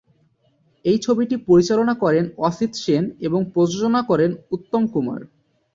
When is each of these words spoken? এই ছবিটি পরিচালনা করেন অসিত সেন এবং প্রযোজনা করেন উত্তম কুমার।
এই 0.85 0.97
ছবিটি 0.97 1.35
পরিচালনা 1.47 1.93
করেন 2.03 2.25
অসিত 2.39 2.71
সেন 2.75 3.03
এবং 3.27 3.39
প্রযোজনা 3.53 4.01
করেন 4.09 4.31
উত্তম 4.51 4.81
কুমার। 4.93 5.21